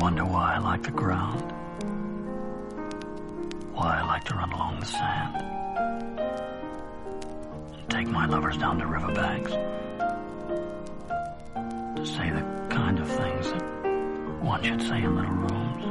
Wonder 0.00 0.24
why 0.24 0.54
I 0.54 0.58
like 0.58 0.82
the 0.82 0.90
ground? 0.90 1.52
Why 3.74 3.98
I 3.98 4.02
like 4.06 4.24
to 4.24 4.34
run 4.34 4.50
along 4.50 4.80
the 4.80 4.86
sand? 4.86 5.36
And 7.76 7.90
Take 7.90 8.08
my 8.08 8.24
lovers 8.24 8.56
down 8.56 8.78
to 8.78 8.86
riverbanks. 8.86 9.52
To 11.96 12.06
say 12.06 12.30
the 12.30 12.40
kind 12.70 12.98
of 12.98 13.06
things 13.08 13.52
that 13.52 13.62
one 14.40 14.62
should 14.62 14.80
say 14.80 15.02
in 15.02 15.16
little 15.16 15.32
rooms. 15.32 15.84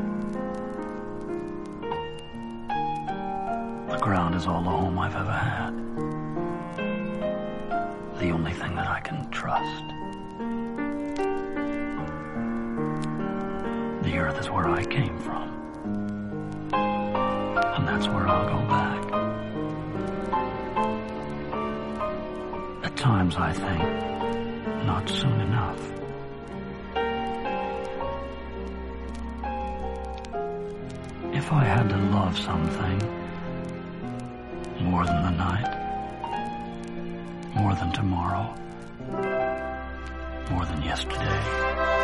The 3.91 3.97
ground 3.99 4.33
is 4.33 4.47
all 4.47 4.63
the 4.63 4.71
home 4.71 4.97
I've 4.97 5.15
ever 5.15 5.31
had. 5.31 5.75
The 8.19 8.31
only 8.31 8.53
thing 8.53 8.75
that 8.75 8.87
I 8.87 9.01
can 9.01 9.29
trust. 9.29 9.83
Earth 14.19 14.39
is 14.39 14.49
where 14.49 14.67
I 14.67 14.83
came 14.83 15.17
from. 15.19 15.47
And 16.73 17.87
that's 17.87 18.07
where 18.07 18.27
I'll 18.27 18.47
go 18.47 18.59
back. 18.67 19.03
At 22.83 22.95
times 22.97 23.35
I 23.37 23.53
think, 23.53 24.85
not 24.85 25.09
soon 25.09 25.39
enough. 25.41 25.79
If 31.33 31.51
I 31.53 31.63
had 31.63 31.89
to 31.89 31.97
love 31.97 32.37
something 32.37 32.97
more 34.81 35.05
than 35.05 35.23
the 35.23 35.31
night, 35.31 35.69
more 37.55 37.73
than 37.75 37.91
tomorrow, 37.93 38.53
more 40.51 40.65
than 40.65 40.81
yesterday. 40.81 41.98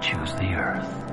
Choose 0.00 0.34
the 0.34 0.54
earth. 0.54 1.04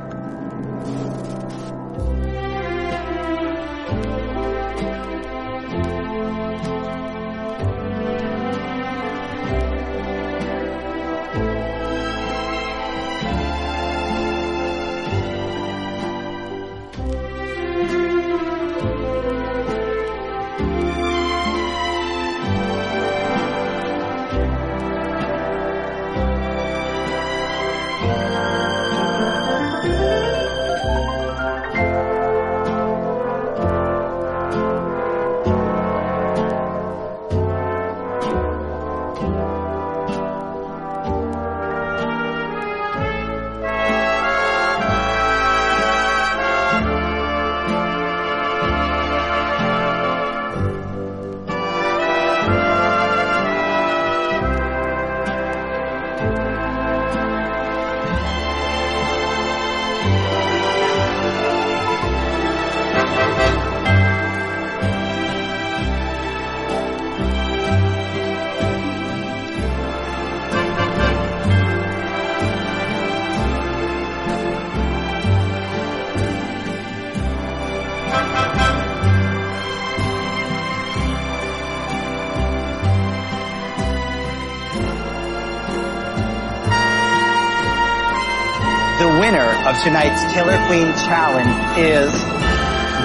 Tonight's 89.83 90.23
Killer 90.33 90.57
Queen 90.67 90.87
challenge 91.09 91.55
is. 91.77 92.11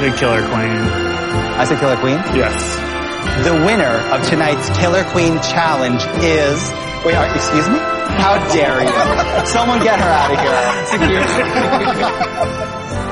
The 0.00 0.10
Killer 0.19 0.42
Queen. 0.48 0.81
I 1.56 1.64
said 1.64 1.78
Killer 1.81 1.97
Queen? 1.97 2.19
Yes. 2.37 2.54
The 3.44 3.53
winner 3.64 4.00
of 4.12 4.22
tonight's 4.28 4.69
Killer 4.78 5.04
Queen 5.04 5.41
challenge 5.41 6.03
is. 6.22 6.70
Wait, 7.04 7.14
are, 7.14 7.26
excuse 7.34 7.69
me? 7.69 7.78
How 8.20 8.37
dare 8.53 8.82
you? 8.82 9.47
Someone 9.47 9.81
get 9.82 9.98
her 9.98 10.09
out 10.09 10.32
of 10.32 10.38
here. 11.00 11.25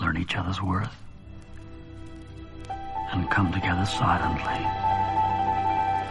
Learn 0.00 0.16
each 0.16 0.34
other's 0.36 0.60
worth. 0.62 0.90
And 3.12 3.28
come 3.30 3.52
together 3.52 3.84
silently 3.86 4.60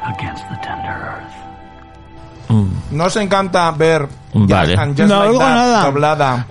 against 0.05 0.43
the 0.49 0.57
tender 0.61 0.91
earth. 1.15 1.35
Nos 2.91 3.15
encanta 3.15 3.71
ver 3.71 4.07
Vale. 4.33 4.67
Just 4.73 4.79
and 4.81 4.95
Just 4.97 5.09
No 5.09 5.19
Like 5.19 5.29
oigo 5.29 5.39
That 5.39 5.55
nada. 5.55 5.83
doblada. 5.85 6.45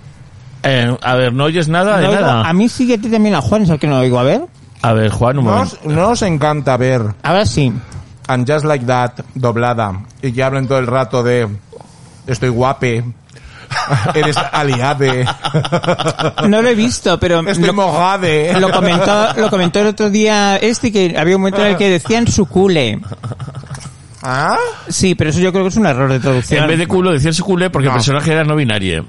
Eh, 0.62 0.96
a 1.02 1.14
ver, 1.16 1.32
¿no 1.32 1.44
oyes 1.44 1.68
nada 1.68 1.98
de 1.98 2.06
oigo- 2.08 2.20
nada? 2.20 2.48
a 2.48 2.52
mí 2.52 2.68
sí 2.68 2.86
que 2.86 2.94
a 2.94 2.98
ti 2.98 3.08
también 3.10 3.34
a 3.34 3.40
Juan, 3.40 3.62
es 3.62 3.70
el 3.70 3.78
que 3.78 3.86
no 3.86 3.98
oigo. 3.98 4.18
A 4.18 4.22
ver, 4.22 4.42
A 4.82 4.92
ver, 4.92 5.10
Juan, 5.10 5.38
un 5.38 5.44
momento. 5.44 5.76
Nos, 5.84 5.94
nos 5.96 6.22
encanta 6.22 6.76
ver 6.76 7.02
ahora 7.22 7.44
sí. 7.46 7.72
And 8.28 8.48
Just 8.50 8.64
Like 8.64 8.84
That 8.86 9.12
doblada 9.34 10.00
y 10.22 10.32
que 10.32 10.42
hablen 10.42 10.66
todo 10.68 10.78
el 10.78 10.86
rato 10.86 11.22
de 11.22 11.48
estoy 12.26 12.48
guape, 12.50 13.04
eres 14.14 14.36
aliade, 14.36 15.24
No 16.48 16.62
lo 16.62 16.68
he 16.68 16.74
visto, 16.74 17.18
pero 17.18 17.40
estoy 17.40 17.66
lo, 17.66 17.74
mojade. 17.74 18.58
lo 18.60 18.70
comentó, 18.70 19.34
lo 19.36 19.50
comentó 19.50 19.80
el 19.80 19.86
otro 19.88 20.10
día 20.10 20.56
este 20.56 20.90
que 20.92 21.14
había 21.18 21.36
un 21.36 21.42
momento 21.42 21.60
en 21.64 21.72
el 21.72 21.76
que 21.76 21.88
decían 21.90 22.26
su 22.26 22.46
cule. 22.46 23.00
¿Ah? 24.22 24.56
Sí, 24.88 25.14
pero 25.14 25.30
eso 25.30 25.38
yo 25.40 25.52
creo 25.52 25.64
que 25.64 25.68
es 25.70 25.76
un 25.76 25.86
error 25.86 26.10
de 26.10 26.18
traducción. 26.20 26.62
En 26.64 26.68
vez 26.68 26.78
de 26.78 26.86
culo, 26.86 27.12
decían 27.12 27.34
su 27.34 27.44
culé 27.44 27.70
porque 27.70 27.86
No. 27.86 27.92
el 27.92 27.96
personaje 27.96 28.32
era 28.32 28.44
no 28.44 28.56
binario. 28.56 29.06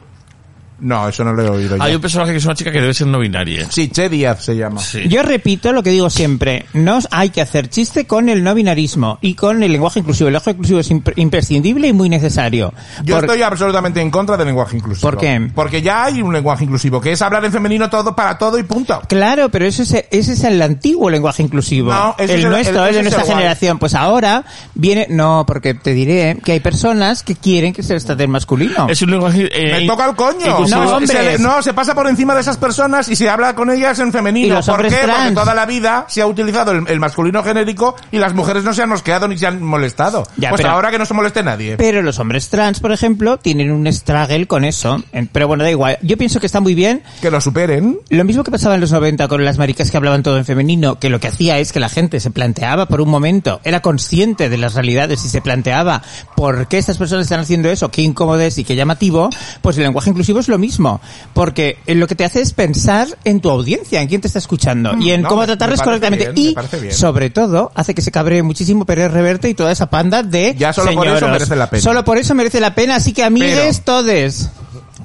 No, 0.82 1.08
eso 1.10 1.24
no 1.24 1.34
lo 1.34 1.44
he 1.44 1.50
oído 1.50 1.78
yo. 1.78 1.84
Hay 1.84 1.96
un 1.96 2.02
personaje 2.02 2.32
que 2.32 2.38
es 2.38 2.46
una 2.46 2.56
chica 2.56 2.72
que 2.72 2.82
debe 2.82 2.94
ser 2.94 3.08
no 3.08 3.20
binaria. 3.20 3.70
Sí, 3.70 3.90
Che 3.90 4.10
Díaz 4.10 4.44
se 4.46 4.56
llama. 4.56 4.82
Sí. 4.82 5.08
Yo 5.10 5.24
repito 5.24 5.72
lo 5.74 5.84
que 5.84 5.90
digo 5.92 6.10
siempre, 6.10 6.66
no 6.74 7.00
hay 7.12 7.30
que 7.30 7.42
hacer 7.42 7.70
chiste 7.70 8.06
con 8.08 8.30
el 8.30 8.44
no 8.44 8.54
binarismo 8.56 9.18
y 9.22 9.34
con 9.36 9.62
el 9.64 9.72
lenguaje 9.72 10.00
inclusivo. 10.00 10.28
El 10.28 10.34
lenguaje 10.34 10.52
inclusivo 10.52 10.80
es 10.80 10.92
imp- 10.92 11.14
imprescindible 11.16 11.88
y 11.88 11.94
muy 11.94 12.10
necesario. 12.10 12.74
Yo 13.04 13.16
Por- 13.16 13.26
estoy 13.26 13.42
absolutamente 13.42 14.02
en 14.02 14.10
contra 14.12 14.38
del 14.38 14.48
lenguaje 14.48 14.78
inclusivo. 14.78 15.10
¿Por 15.10 15.20
qué? 15.20 15.50
Porque 15.54 15.82
ya 15.82 16.06
hay 16.06 16.22
un 16.22 16.34
lenguaje 16.34 16.64
inclusivo, 16.64 17.00
que 17.02 17.12
es 17.12 17.22
hablar 17.22 17.44
en 17.46 17.52
femenino 17.52 17.90
todo 17.90 18.16
para 18.16 18.38
todo 18.38 18.58
y 18.58 18.64
punto. 18.64 19.02
Claro, 19.08 19.50
pero 19.50 19.66
ese 19.66 19.84
es, 19.84 19.94
ese 20.12 20.34
es 20.34 20.44
el 20.44 20.62
antiguo 20.62 21.10
lenguaje 21.10 21.44
inclusivo. 21.44 21.92
No, 21.92 22.16
ese 22.18 22.34
el 22.34 22.40
es 22.40 22.46
el- 22.46 22.52
nuestro, 22.52 22.84
el- 22.84 22.90
el 22.90 22.96
de 22.96 23.02
nuestra 23.04 23.24
guay. 23.24 23.36
generación. 23.38 23.80
Pues 23.80 23.94
ahora 23.96 24.44
viene, 24.76 25.08
no, 25.10 25.44
porque 25.48 25.74
te 25.74 25.94
diré 25.94 26.38
que 26.44 26.54
hay 26.54 26.60
personas 26.60 27.24
que 27.24 27.36
quieren 27.36 27.74
que 27.74 27.84
se 27.84 27.94
les 27.94 28.06
trate 28.06 28.24
en 28.24 28.32
masculino. 28.32 28.88
Es 28.90 29.02
un 29.02 29.12
lenguaje... 29.12 29.50
eh, 29.52 29.80
Me 29.82 29.88
toca 29.88 30.10
el 30.10 30.16
coño. 30.16 30.46
No, 30.70 31.00
Se- 31.08 31.40
no, 31.40 31.62
se 31.62 31.74
pasa 31.74 31.96
por 31.96 32.08
encima 32.08 32.34
de 32.36 32.42
esas 32.42 32.58
personas 32.58 33.10
y 33.10 33.16
se 33.16 33.30
habla 33.30 33.56
con 33.56 33.70
ellas 33.70 34.00
en 34.00 34.12
femenino. 34.12 34.56
¿Por 34.66 34.88
qué? 34.88 34.96
Porque 35.02 35.32
toda 35.36 35.54
la 35.54 35.66
vida 35.66 36.06
se 36.08 36.22
ha 36.22 36.28
utilizado 36.28 36.72
el, 36.72 36.88
el 36.88 37.00
masculino 37.00 37.44
genérico 37.44 37.96
y 38.12 38.18
las 38.18 38.34
mujeres 38.34 38.64
no 38.64 38.74
se 38.74 38.84
han 38.84 38.90
mosqueado 38.90 39.28
ni 39.28 39.38
se 39.38 39.48
han 39.48 39.62
molestado. 39.64 40.24
Ya, 40.38 40.50
pues 40.50 40.62
pero- 40.62 40.74
ahora 40.74 40.92
que 40.92 41.00
no 41.00 41.06
se 41.06 41.14
moleste 41.14 41.44
nadie. 41.44 41.78
Pero 41.78 42.02
los 42.02 42.20
hombres 42.20 42.50
trans, 42.50 42.80
por 42.80 42.92
ejemplo, 42.92 43.38
tienen 43.38 43.72
un 43.72 43.92
struggle 43.92 44.48
con 44.48 44.64
eso. 44.66 45.02
Pero 45.32 45.48
bueno, 45.48 45.64
da 45.64 45.72
igual. 45.72 45.98
Yo 46.02 46.18
pienso 46.18 46.40
que 46.40 46.46
está 46.46 46.60
muy 46.60 46.76
bien. 46.76 47.04
Que 47.22 47.32
lo 47.32 47.42
superen. 47.42 48.00
Lo 48.10 48.24
mismo 48.26 48.44
que 48.44 48.52
pasaba 48.52 48.76
en 48.76 48.82
los 48.82 48.92
90 48.92 49.28
con 49.28 49.44
las 49.46 49.58
maricas 49.58 49.90
que 49.92 49.98
hablaban 49.98 50.24
todo 50.24 50.38
en 50.38 50.46
femenino, 50.46 51.00
que 51.00 51.10
lo 51.10 51.20
que 51.20 51.28
hacía 51.28 51.58
es 51.60 51.72
que 51.74 51.80
la 51.80 51.90
gente 51.90 52.20
se 52.20 52.32
planteaba 52.32 52.86
por 52.88 53.02
un 53.02 53.10
momento, 53.10 53.60
era 53.64 53.82
consciente 53.82 54.50
de 54.50 54.58
las 54.58 54.76
realidades 54.76 55.24
y 55.26 55.30
se 55.30 55.42
planteaba 55.42 56.02
por 56.36 56.68
qué 56.68 56.78
estas 56.78 56.98
personas 56.98 57.26
están 57.26 57.40
haciendo 57.40 57.70
eso, 57.70 57.90
qué 57.90 58.02
incómodo 58.02 58.40
es 58.42 58.58
y 58.58 58.64
qué 58.64 58.76
llamativo, 58.76 59.30
pues 59.62 59.78
el 59.78 59.84
lenguaje 59.84 60.10
inclusivo 60.12 60.40
es 60.40 60.48
lo 60.48 60.58
mismo. 60.60 61.02
Porque 61.34 61.80
eh, 61.88 61.96
lo 61.96 62.06
que 62.06 62.14
te 62.16 62.26
hace 62.26 62.42
es 62.42 62.54
pensar 62.54 63.08
en 63.24 63.40
tu 63.40 63.50
audiencia, 63.50 64.02
en 64.02 64.08
quién 64.08 64.22
te 64.22 64.28
está 64.28 64.38
escuchando 64.40 64.96
y 65.00 65.12
en 65.12 65.24
no, 65.24 65.30
cómo 65.30 65.42
me- 65.42 65.48
tratarles 65.48 65.80
me 65.80 65.86
correctamente. 65.86 66.32
bien, 66.32 66.56
y, 66.90 66.92
sobre 66.94 67.30
todo, 67.32 67.72
hace 67.74 67.96
que 67.96 68.02
se 68.02 68.12
cabree 68.12 68.44
muchísimo 68.44 68.86
Pérez 68.86 69.12
Reverte 69.12 69.50
y 69.50 69.54
toda 69.56 69.72
esa 69.72 69.90
panda 69.90 70.22
de 70.22 70.54
Ya 70.58 70.72
solo 70.74 70.94
por 70.94 71.08
eso 71.08 71.28
merece 71.28 71.56
la 71.56 71.70
pena. 71.70 71.82
Solo 71.82 72.04
por 72.06 72.18
eso 72.20 72.36
merece 72.36 72.60
la 72.60 72.76
pena, 72.76 72.96
así 72.98 73.14
que 73.14 73.24
amigues 73.24 73.82
todes. 73.82 74.50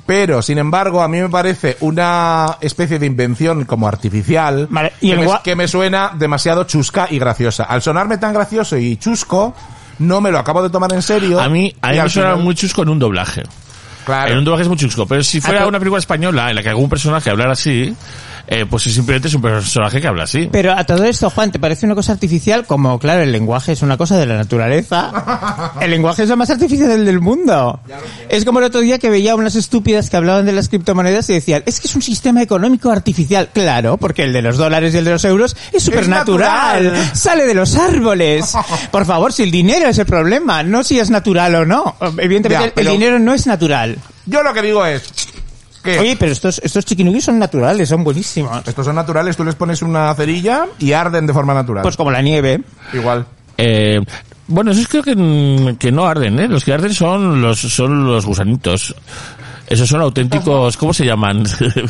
Pero, 0.07 0.43
sin 0.43 0.59
embargo, 0.59 1.01
a 1.01 1.09
mí 1.09 1.19
me 1.19 1.31
parece 1.31 1.79
una 1.81 2.59
especie 2.61 2.99
de 2.99 3.07
invención 3.07 3.65
como 3.65 3.89
artificial 3.89 4.67
Vale, 4.69 4.93
y 5.01 5.11
que, 5.11 5.17
me, 5.17 5.27
gua- 5.27 5.41
que 5.41 5.57
me 5.57 5.67
suena 5.67 6.13
demasiado 6.19 6.65
chusca 6.65 7.07
y 7.11 7.19
graciosa. 7.19 7.65
Al 7.65 7.81
sonarme 7.81 8.19
tan 8.19 8.35
gracioso 8.35 8.77
y 8.77 8.99
chusco, 8.99 9.55
no 10.01 10.21
me 10.21 10.31
lo 10.31 10.39
acabo 10.39 10.63
de 10.63 10.69
tomar 10.69 10.93
en 10.93 11.01
serio. 11.01 11.41
A 11.41 11.49
mí, 11.49 11.75
a 11.81 11.93
mí 11.93 11.99
me 12.01 12.09
suena 12.11 12.31
final- 12.33 12.45
muy 12.45 12.55
chusco 12.55 12.83
en 12.83 12.91
un 12.91 12.99
doblaje. 12.99 13.45
Claro. 14.05 14.33
En 14.33 14.39
un 14.39 14.45
doblaje 14.45 14.63
es 14.63 14.69
muy 14.69 14.77
chusco. 14.77 15.07
Pero 15.07 15.23
si 15.23 15.41
fuera 15.41 15.63
Ah, 15.63 15.67
una 15.67 15.79
película 15.79 15.99
española 15.99 16.51
en 16.51 16.57
la 16.57 16.63
que 16.63 16.69
algún 16.69 16.89
personaje 16.89 17.31
hablara 17.31 17.53
así, 17.53 17.95
eh, 18.47 18.67
pues 18.69 18.83
simplemente 18.85 19.29
es 19.29 19.35
un 19.35 19.43
personaje 19.43 20.01
que 20.01 20.07
habla 20.07 20.25
así. 20.25 20.49
Pero 20.51 20.73
a 20.73 20.85
todo 20.85 21.05
esto, 21.05 21.31
Juan, 21.31 21.51
¿te 21.53 21.59
parece 21.59 21.87
una 21.87 21.95
cosa 21.95 22.13
artificial? 22.13 22.67
Como, 22.67 22.99
claro, 22.99 23.23
el 23.23 23.33
lenguaje 23.33 23.73
es 23.73 23.83
una 23.83 23.97
cosa 23.97 24.17
de 24.19 24.27
la 24.27 24.37
naturaleza. 24.37 25.73
El 25.81 25.91
lenguaje 25.91 26.23
es 26.25 26.29
lo 26.29 26.37
más 26.37 26.51
artificial 26.51 27.05
del 27.05 27.21
mundo. 27.21 27.81
Es 28.29 28.45
como 28.45 28.59
el 28.59 28.67
otro 28.67 28.81
día 28.81 28.99
que 28.99 29.11
veía 29.11 29.35
unas 29.35 29.55
estúpidas 29.55 30.11
que 30.11 30.17
hablaban 30.17 30.47
de 30.47 30.53
las 30.53 30.69
criptomonedas 30.69 31.29
y 31.31 31.35
decían, 31.35 31.63
es 31.67 31.81
que 31.81 31.89
es 31.89 31.95
un 31.95 32.03
sistema 32.03 32.43
económico 32.43 32.91
artificial. 32.91 33.49
Claro, 33.53 33.97
porque 33.97 34.23
el 34.25 34.33
de 34.33 34.43
los 34.43 34.57
dólares 34.57 34.95
y 34.95 34.99
el 34.99 35.05
de 35.05 35.11
los 35.13 35.25
euros 35.25 35.57
es 35.73 35.83
supernatural. 35.83 36.85
natural. 36.85 37.11
Sale 37.17 37.47
de 37.47 37.55
los 37.55 37.75
árboles. 37.77 38.53
Por 38.91 39.05
favor, 39.07 39.33
si 39.33 39.43
el 39.45 39.51
dinero 39.51 39.89
es 39.89 39.99
el 39.99 40.07
problema, 40.07 40.63
no 40.63 40.83
si 40.85 40.99
es 40.99 41.11
natural 41.11 41.55
o 41.55 41.65
no. 41.65 41.97
Evidentemente, 42.19 42.51
Ya, 42.51 42.65
el- 42.67 42.73
pero- 42.73 42.91
el 42.91 42.99
dinero 42.99 43.19
no 43.19 43.33
es 43.35 43.47
natural. 43.47 43.97
Yo 44.27 44.43
lo 44.43 44.55
que 44.55 44.63
digo 44.63 44.85
es 44.87 45.03
Oye, 45.85 46.17
pero 46.19 46.33
estos, 46.33 46.61
estos 46.65 46.85
chiquinuguis 46.85 47.25
son 47.25 47.39
naturales, 47.39 47.89
son 47.89 48.05
buenísimos. 48.05 48.67
estos 48.67 48.87
son 48.87 48.95
naturales, 48.95 49.37
tú 49.37 49.45
les 49.45 49.55
pones 49.55 49.83
una 49.83 50.15
cerilla 50.15 50.67
y 50.79 50.93
arden 50.93 51.27
de 51.27 51.33
forma 51.33 51.53
natural. 51.55 51.83
Pues 51.83 51.97
como 51.97 52.11
la 52.11 52.23
nieve. 52.23 52.63
Igual. 52.93 53.27
Eh, 53.59 54.01
bueno, 54.47 54.73
esos 54.73 54.89
creo 54.89 55.03
que, 55.03 55.77
que 55.79 55.93
no 55.93 56.07
arden, 56.07 56.39
¿eh? 56.39 56.49
Los 56.49 56.65
que 56.65 56.73
arden 56.73 56.93
son 56.93 57.41
los, 57.41 57.61
son 57.61 58.07
los 58.07 58.27
gusanitos. 58.27 58.95
Esos 59.67 59.89
son 59.89 60.03
auténticos, 60.03 60.77
¿cómo 60.77 60.93
se 60.93 61.05
llaman? 61.07 61.43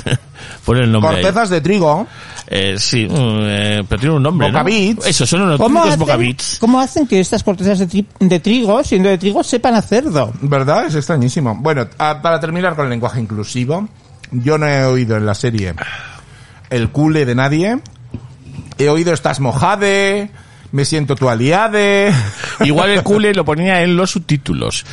Pon 0.64 0.76
el 0.78 0.90
nombre 0.92 1.16
ahí. 1.16 1.22
Cortezas 1.22 1.50
de 1.50 1.60
trigo. 1.60 2.06
Eh, 2.46 2.76
sí, 2.78 3.06
mm, 3.06 3.10
eh, 3.16 3.84
pero 3.88 4.00
tiene 4.00 4.14
un 4.16 4.22
nombre, 4.22 4.46
¿no? 4.48 4.52
Bocabits. 4.52 5.06
Eso, 5.06 5.26
son 5.26 5.42
unos 5.42 5.56
¿Cómo 5.58 5.80
auténticos 5.80 5.88
hacen, 5.88 6.00
bocabits. 6.00 6.56
¿Cómo 6.60 6.80
hacen 6.80 7.06
que 7.06 7.18
estas 7.20 7.42
cortezas 7.42 7.78
de, 7.80 7.88
tri- 7.88 8.06
de 8.20 8.40
trigo, 8.40 8.82
siendo 8.84 9.08
de 9.08 9.18
trigo, 9.18 9.42
sepan 9.42 9.74
a 9.74 9.82
cerdo? 9.82 10.32
¿Verdad? 10.40 10.86
Es 10.86 10.94
extrañísimo. 10.94 11.56
Bueno, 11.56 11.88
a- 11.98 12.22
para 12.22 12.38
terminar 12.38 12.76
con 12.76 12.84
el 12.84 12.90
lenguaje 12.90 13.20
inclusivo, 13.20 13.88
yo 14.30 14.56
no 14.58 14.66
he 14.68 14.84
oído 14.84 15.16
en 15.16 15.26
la 15.26 15.34
serie 15.34 15.74
el 16.70 16.90
cule 16.90 17.24
de 17.26 17.34
nadie. 17.34 17.78
He 18.78 18.88
oído 18.88 19.12
estás 19.12 19.40
mojade, 19.40 20.30
me 20.72 20.84
siento 20.84 21.16
tu 21.16 21.28
aliade. 21.28 22.12
Igual 22.60 22.90
el 22.90 23.02
cule 23.02 23.32
lo 23.34 23.44
ponía 23.44 23.82
en 23.82 23.96
los 23.96 24.10
subtítulos. 24.12 24.84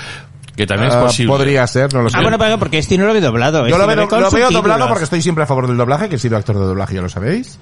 Que 0.61 0.67
también 0.67 0.89
es 0.91 0.95
Ah, 0.95 1.01
posible. 1.01 1.31
podría 1.31 1.65
ser, 1.65 1.91
no 1.91 2.03
lo 2.03 2.09
sé. 2.11 2.17
Ah, 2.17 2.21
bueno, 2.21 2.37
pero 2.37 2.59
porque 2.59 2.77
este 2.77 2.95
no 2.97 3.07
lo 3.07 3.13
ve 3.13 3.19
doblado. 3.21 3.61
yo 3.61 3.65
este 3.67 3.79
lo 3.79 3.87
veo, 3.87 3.95
ve 3.95 4.07
con 4.07 4.21
lo 4.21 4.29
veo 4.29 4.41
subtítulos. 4.47 4.53
doblado 4.63 4.87
porque 4.89 5.05
estoy 5.05 5.21
siempre 5.23 5.43
a 5.43 5.47
favor 5.47 5.65
del 5.67 5.75
doblaje, 5.77 6.07
que 6.07 6.17
he 6.17 6.19
sido 6.19 6.37
actor 6.37 6.55
de 6.59 6.65
doblaje, 6.65 6.93
ya 6.95 7.01
lo 7.01 7.09
sabéis. 7.09 7.57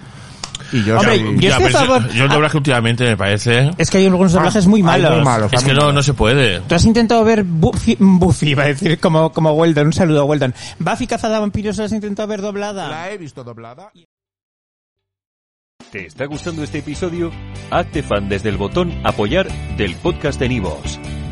Y 0.74 0.84
yo 0.84 1.00
Hombre, 1.00 1.16
soy- 1.18 1.36
yo 1.36 1.40
Ya, 1.42 1.50
estoy 1.52 1.66
a 1.66 1.68
pero 1.68 1.80
favor. 1.80 2.10
Yo 2.12 2.24
el 2.26 2.30
doblaje 2.30 2.58
últimamente 2.58 3.06
me 3.06 3.16
parece... 3.16 3.72
Es 3.78 3.90
que 3.90 4.00
hay 4.00 4.06
algunos 4.08 4.34
doblajes 4.34 4.68
muy 4.68 4.80
Ay, 4.82 4.84
malos. 4.84 5.16
muy 5.16 5.24
malo. 5.24 5.48
Es 5.50 5.64
que 5.64 5.74
no, 5.74 5.94
no 5.94 6.04
se 6.04 6.14
puede. 6.14 6.60
¿Tú 6.60 6.76
has 6.76 6.84
intentado 6.84 7.24
ver 7.24 7.44
Buffy, 7.46 7.96
Buffy 8.00 8.54
va 8.54 8.64
a 8.64 8.68
decir, 8.68 9.00
como, 9.00 9.32
como 9.32 9.54
Weldon? 9.54 9.88
Un 9.88 9.94
saludo 9.94 10.22
a 10.22 10.26
Weldon. 10.26 10.54
¿Buffy 10.80 11.08
cazada 11.08 11.40
vampiros 11.40 11.78
la 11.78 11.86
has 11.86 11.92
intentado 11.94 12.28
ver 12.28 12.42
doblada? 12.42 12.90
La 12.90 13.10
he 13.12 13.18
visto 13.18 13.44
doblada. 13.46 13.92
¿Te 15.92 16.06
está 16.06 16.26
gustando 16.26 16.64
este 16.64 16.80
episodio? 16.80 17.32
Hazte 17.72 18.04
fan 18.04 18.28
desde 18.28 18.50
el 18.50 18.58
botón 18.58 18.94
Apoyar 19.06 19.48
del 19.78 19.96
podcast 19.96 20.38
de 20.40 20.50
Nivos. 20.50 21.00